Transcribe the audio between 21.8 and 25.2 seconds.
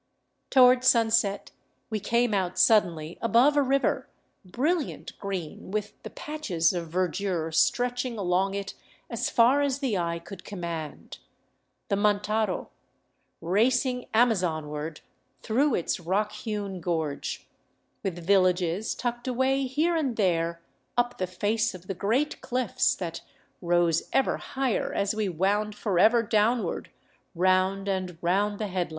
the great cliffs that rose ever higher as